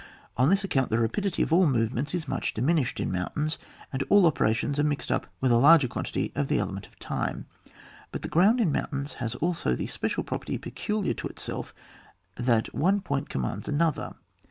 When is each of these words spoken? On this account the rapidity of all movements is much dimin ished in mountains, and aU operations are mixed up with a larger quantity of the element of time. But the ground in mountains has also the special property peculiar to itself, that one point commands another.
On 0.35 0.49
this 0.49 0.63
account 0.63 0.89
the 0.89 0.97
rapidity 0.97 1.43
of 1.43 1.53
all 1.53 1.67
movements 1.67 2.15
is 2.15 2.27
much 2.27 2.55
dimin 2.55 2.79
ished 2.81 2.99
in 2.99 3.11
mountains, 3.11 3.59
and 3.93 4.03
aU 4.09 4.25
operations 4.25 4.79
are 4.79 4.83
mixed 4.83 5.11
up 5.11 5.27
with 5.41 5.51
a 5.51 5.57
larger 5.57 5.87
quantity 5.87 6.31
of 6.33 6.47
the 6.47 6.57
element 6.57 6.87
of 6.87 6.97
time. 6.97 7.45
But 8.11 8.23
the 8.23 8.27
ground 8.27 8.59
in 8.59 8.71
mountains 8.71 9.13
has 9.21 9.35
also 9.35 9.75
the 9.75 9.85
special 9.85 10.23
property 10.23 10.57
peculiar 10.57 11.13
to 11.13 11.27
itself, 11.27 11.71
that 12.33 12.73
one 12.73 13.01
point 13.01 13.29
commands 13.29 13.67
another. 13.67 14.15